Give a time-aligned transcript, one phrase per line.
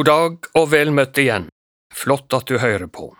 [0.00, 1.50] God dag og vel møtt igjen.
[1.92, 3.10] Flott at du hører på.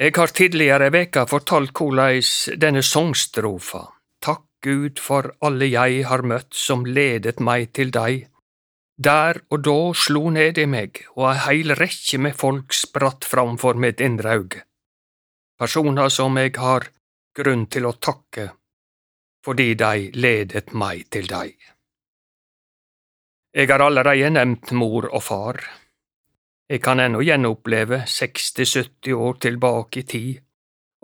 [0.00, 3.82] Jeg har tidligere i veka fortalt hvordan denne songstrofa,
[4.24, 8.30] Takk Gud for alle jeg har møtt som ledet meg til deg,
[8.96, 13.76] der og da slo ned i meg, og ei heil rekke med folk spratt framfor
[13.76, 14.64] mitt indre auge.
[15.60, 16.88] Personer som jeg har
[17.36, 18.54] grunn til å takke
[19.44, 21.75] fordi de ledet meg til deg.
[23.56, 25.56] Jeg har allereie nevnt mor og far.
[26.68, 30.42] Jeg kan ennå gjenoppleve 60–70 år tilbake i tid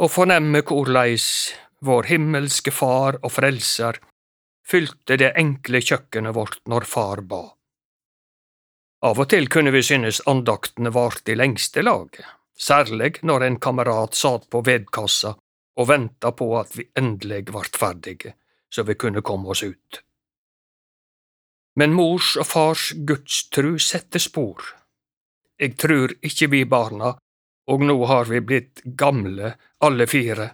[0.02, 1.28] og fornemme korleis
[1.80, 4.02] vår himmelske Far og Frelser
[4.68, 7.40] fylte det enkle kjøkkenet vårt når far ba.
[9.08, 12.20] Av og til kunne vi synes andaktene varte i lengste laget,
[12.52, 15.32] særlig når en kamerat satt på vedkassa
[15.80, 18.36] og venta på at vi endelig vart ferdige,
[18.68, 20.04] så vi kunne komme oss ut.
[21.80, 24.60] Men mors og fars gudstru setter spor.
[25.62, 27.14] Eg trur ikkje vi barna,
[27.70, 29.54] og nå har vi blitt gamle
[29.86, 30.50] alle fire,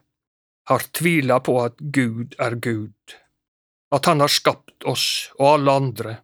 [0.69, 3.16] har tvila på at Gud er Gud,
[3.91, 6.16] at Han har skapt oss og alle andre,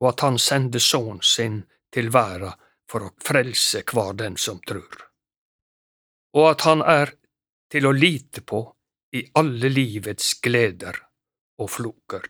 [0.00, 1.62] og at Han sender Sønnen sin
[1.92, 2.54] til verda
[2.88, 4.96] for å frelse hver den som trur,
[6.36, 7.12] og at Han er
[7.72, 8.64] til å lite på
[9.16, 10.96] i alle livets gleder
[11.60, 12.24] og floker.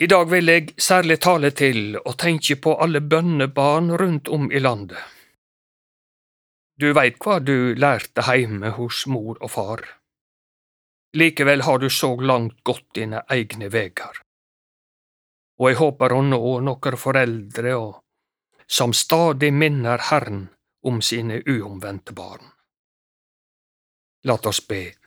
[0.00, 4.60] I dag vil jeg særlig tale til og tenke på alle bønnebarn rundt om i
[4.62, 5.00] landet.
[6.78, 9.82] Du veit hva du lærte heime hos mor og far.
[11.18, 14.20] Likevel har du så langt gått dine egne vegar.
[15.58, 17.98] Og jeg håper å nå noen foreldre og
[18.70, 20.46] som stadig minner Herren
[20.86, 22.52] om sine uomvendte barn.
[24.30, 24.97] Lat oss be.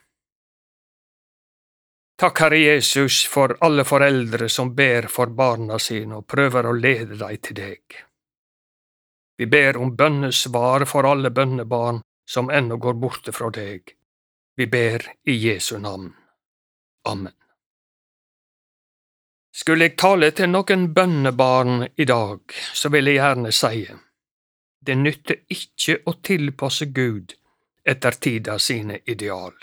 [2.21, 7.15] Takk, Herre Jesus, for alle foreldre som ber for barna sine og prøver å lede
[7.17, 7.95] dem til deg.
[9.41, 13.95] Vi ber om bønnesvar for alle bønnebarn som ennå går borte fra deg.
[14.53, 16.13] Vi ber i Jesu navn.
[17.09, 17.33] Amen.
[19.49, 23.87] Skulle jeg tale til noen bønnebarn i dag, så vil jeg gjerne si
[24.85, 27.33] det nytter ikke å tilpasse Gud
[27.81, 29.57] etter tida sine ideal.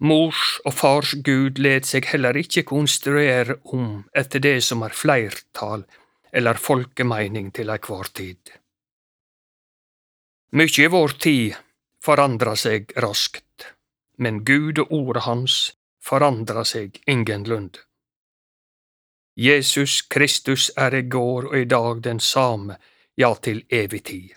[0.00, 5.82] Mors og fars Gud let seg heller ikke konstruere om etter det som er fleirtal
[6.32, 8.52] eller folkemeining til ei kvar tid.
[10.54, 11.58] Mykje i vår tid
[12.04, 13.66] forandrar seg raskt,
[14.22, 15.58] men Gud og ordet hans
[15.98, 17.82] forandrar seg ingenlunde.
[19.38, 22.78] Jesus Kristus er i går og i dag den same,
[23.18, 24.30] ja, til evig tid.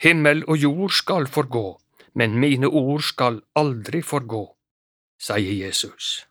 [0.00, 1.80] Himmel og jord skal forgå,
[2.14, 4.44] men mine ord skal aldri forgå,
[5.20, 6.26] sier Jesus.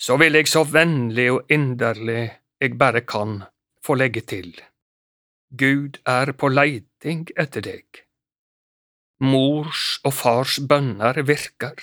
[0.00, 2.22] Så vil jeg så vennlig og inderlig
[2.60, 3.42] jeg bare kan,
[3.84, 4.52] få legge til,
[5.56, 8.00] Gud er på leiting etter deg.
[9.22, 11.76] Mors og fars bønner virker.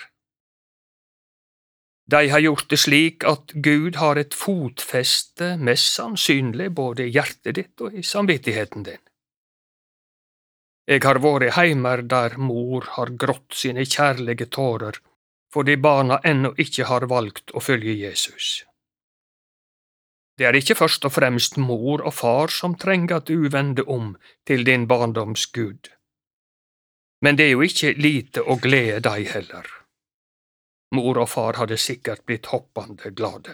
[2.11, 7.55] De har gjort det slik at Gud har et fotfeste, mest sannsynlig både i hjertet
[7.55, 9.03] ditt og i samvittigheten din.
[10.87, 14.97] Eg har vore heimer der mor har grått sine kjærlige tårer
[15.53, 18.63] fordi barna ennå ikke har valgt å følge Jesus.
[20.39, 24.13] Det er ikke først og fremst mor og far som trenger at du vender om
[24.47, 25.91] til din barndoms Gud,
[27.21, 29.67] men det er jo ikke lite å glede deg heller.
[30.95, 33.53] Mor og far hadde sikkert blitt hoppande glade.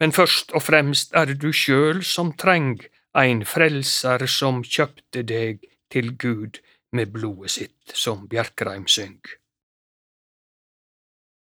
[0.00, 2.78] Men først og fremst er det du sjøl som treng
[3.18, 6.60] ein frelser som kjøpte deg til Gud
[6.94, 9.18] med blodet sitt, som Bjerkreim syng.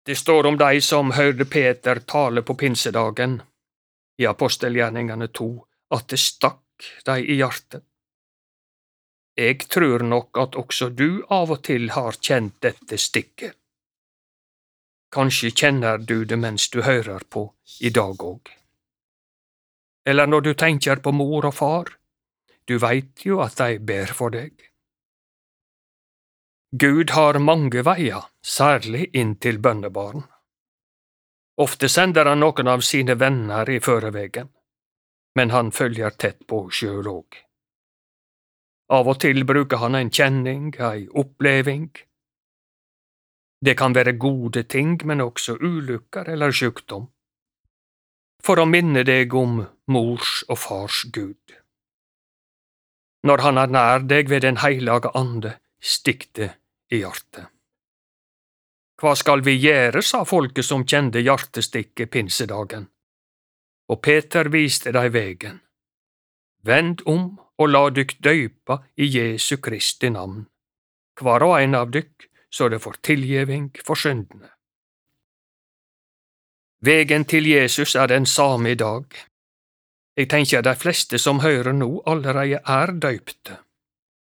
[0.05, 3.39] Det står om dei som hørte Peter tale på pinsedagen,
[4.21, 5.49] i apostelgjerningene to,
[5.95, 7.85] at det stakk dei i hjertet.
[9.37, 13.55] Eg trur nok at også du av og til har kjent dette stikket.
[15.11, 17.47] Kanskje kjenner du det mens du hører på
[17.79, 18.51] i dag òg
[20.05, 21.93] eller når du tenker på mor og far,
[22.67, 24.53] du veit jo at de ber for deg.
[26.71, 30.23] Gud har mange veier, særlig inn til bønnebarn.
[31.59, 34.47] Ofte sender han noen av sine venner i førevegen,
[35.35, 37.41] men han følger tett på sjøl òg.
[38.91, 41.91] Av og til bruker han en kjenning, ei oppleving.
[43.61, 47.11] Det kan være gode ting, men også ulykker eller sykdom
[48.45, 51.55] for å minne deg om mors og fars Gud.
[53.23, 56.53] Når Han er nær deg ved Den heilage ande, stikk det
[56.89, 57.49] i hjertet.
[59.01, 62.87] Hva skal vi gjøre, sa folket som kjente hjertestikket pinsedagen.
[63.89, 65.61] Og Peter viste dei vegen.
[66.61, 70.45] Vend om og la dykk døypa i Jesu Kristi navn,
[71.21, 74.49] hver og ein av dykk, så det får tilgjeving for syndene.
[76.81, 79.05] Vegen til Jesus er den same i dag.
[80.17, 83.57] Jeg tenker de fleste som hører nå, allerede er døypte.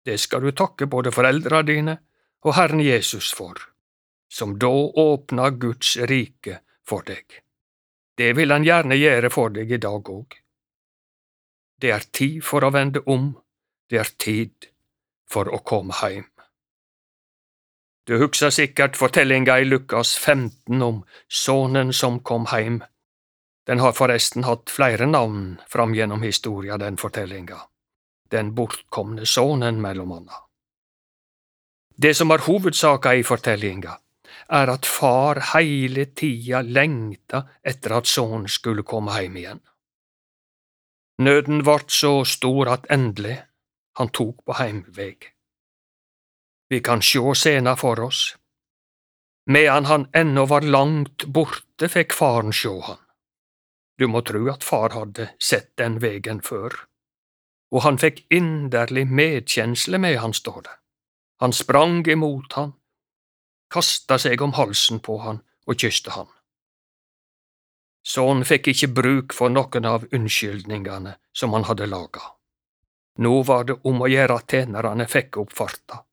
[0.06, 1.98] Det skal du takke både foreldra dine
[2.46, 3.60] og Herren Jesus for
[4.36, 7.42] som da åpna Guds rike for deg.
[8.18, 10.38] Det vil han gjerne gjøre for deg i dag òg.
[11.82, 13.34] Det er tid for å vende om,
[13.90, 14.70] det er tid
[15.30, 16.28] for å komme heim.
[18.06, 22.84] Du husker sikkert fortellinga i Lukas 15 om sonen som kom heim.
[23.66, 27.62] Den har forresten hatt flere navn fram gjennom historia, den fortellinga.
[28.30, 30.42] Den bortkomne sonen, mellom anna.
[31.98, 33.98] Det som er hovedsaka i fortellinga,
[34.50, 39.62] er at far heile tida lengta etter at sønnen skulle komme heim igjen.
[41.26, 43.38] Nøden vart så stor at endelig
[43.98, 45.32] han tok på heimveg.
[46.70, 48.36] Vi kan sjå scena for oss.
[49.48, 53.05] Medan han ennå var langt borte, fikk faren sjå han.
[54.00, 56.74] Du må tru at far hadde sett den vegen før,
[57.72, 60.68] og han fikk inderlig medkjensle med han, står.
[61.44, 62.74] Han sprang imot han,
[63.72, 66.28] kasta seg om halsen på han og kysste han.
[68.06, 72.22] Sønnen fikk ikke bruk for noen av unnskyldningene som han hadde laga.
[73.26, 76.04] Nå var det om å gjøre at tjenerne fikk opp farta.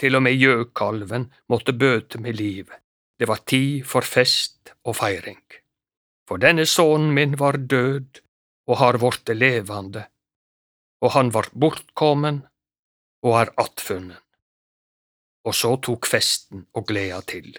[0.00, 2.80] Til og med gjøkalven måtte bøte med livet.
[3.18, 5.40] Det var tid for fest og feiring.
[6.26, 8.22] For denne sønnen min var død
[8.66, 10.08] og har vorte levende,
[11.00, 12.42] og han vart bortkommen
[13.22, 14.16] og er attfunnen
[15.46, 17.52] og så tok festen og gleda til.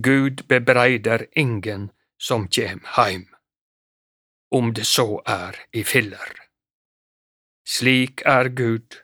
[0.00, 1.90] Gud bebreider ingen
[2.20, 3.26] som kjem heim,
[4.56, 6.32] om det så er i filler.
[7.68, 8.96] Slik er Gud,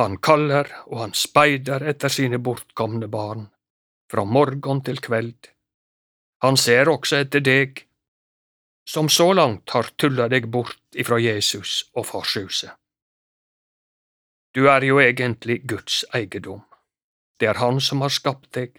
[0.00, 3.46] han kaller og han speider etter sine bortkomne barn,
[4.10, 5.52] fra morgen til kveld.
[6.46, 7.80] Han ser også etter deg,
[8.86, 12.70] som så langt har tulla deg bort ifra Jesus og farshuset.
[14.54, 16.62] Du er jo egentlig Guds eiendom.
[17.40, 18.78] Det er Han som har skapt deg,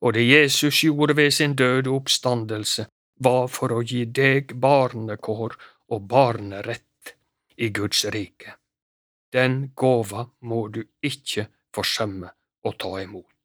[0.00, 2.88] og det Jesus gjorde ved sin døde oppstandelse,
[3.20, 5.56] var for å gi deg barnekår
[5.92, 7.14] og barnerett
[7.56, 8.56] i Guds rike.
[9.32, 11.46] Den gåva må du ikke
[11.76, 12.32] forsømme
[12.64, 13.35] å ta imot.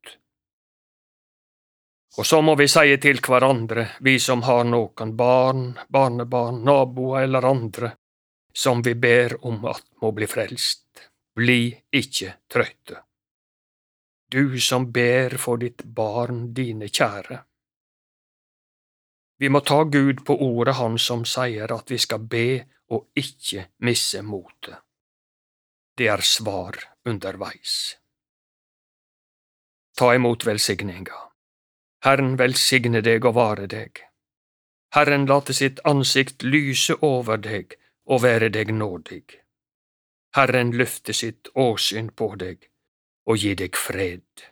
[2.17, 7.47] Og så må vi seie til hverandre, vi som har noen barn, barnebarn, naboer eller
[7.47, 7.93] andre,
[8.53, 11.07] som vi ber om at må bli frelst.
[11.35, 12.99] Bli ikke trøtte.
[14.31, 17.39] Du som ber for ditt barn, dine kjære.
[19.39, 23.71] Vi må ta Gud på ordet, Han som sier at vi skal be og ikke
[23.79, 24.83] misse motet.
[25.97, 27.97] Det er svar underveis.
[29.97, 31.30] Ta imot velsigninga.
[32.05, 34.01] Herren velsigne deg og vare deg.
[34.95, 37.77] Herren late sitt ansikt lyse over deg
[38.09, 39.23] og være deg nådig.
[40.35, 42.67] Herren løfte sitt åsyn på deg
[43.29, 44.47] og gi deg fred.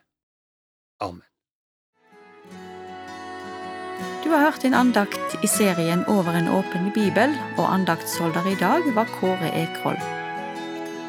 [1.01, 1.25] Amen.
[4.23, 8.85] Du har hørt en andakt i serien Over en åpen bibel, og andaktsholder i dag
[8.93, 9.97] var Kåre Ekroll.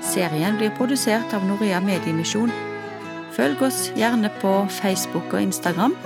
[0.01, 2.53] Serien blir produsert av Norea Mediemisjon.
[3.37, 5.99] Følg oss gjerne på Facebook og Instagram.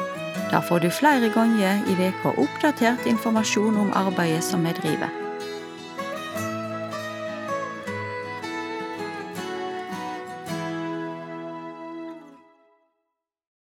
[0.50, 5.23] Der får du flere ganger i veka oppdatert informasjon om arbeidet som vi driver.